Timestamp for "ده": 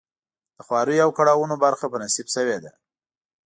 2.63-2.71